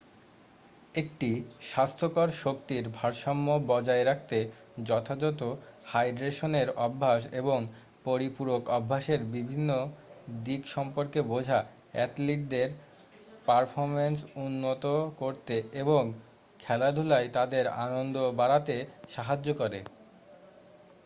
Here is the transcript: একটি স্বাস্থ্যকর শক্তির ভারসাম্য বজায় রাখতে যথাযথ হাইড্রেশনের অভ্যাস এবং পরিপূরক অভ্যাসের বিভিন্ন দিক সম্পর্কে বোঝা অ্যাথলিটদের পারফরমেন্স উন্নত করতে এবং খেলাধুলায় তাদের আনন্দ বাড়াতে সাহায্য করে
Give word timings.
একটি 0.95 1.29
স্বাস্থ্যকর 1.69 2.27
শক্তির 2.41 2.83
ভারসাম্য 2.95 3.47
বজায় 3.67 4.05
রাখতে 4.05 4.37
যথাযথ 4.85 5.41
হাইড্রেশনের 5.85 6.67
অভ্যাস 6.79 7.21
এবং 7.33 7.59
পরিপূরক 8.05 8.61
অভ্যাসের 8.69 9.21
বিভিন্ন 9.33 9.69
দিক 10.45 10.61
সম্পর্কে 10.67 11.19
বোঝা 11.23 11.59
অ্যাথলিটদের 11.93 12.69
পারফরমেন্স 13.45 14.17
উন্নত 14.37 14.83
করতে 15.19 15.55
এবং 15.73 16.01
খেলাধুলায় 16.59 17.27
তাদের 17.29 17.65
আনন্দ 17.85 18.15
বাড়াতে 18.39 18.75
সাহায্য 19.09 19.47
করে 19.53 19.79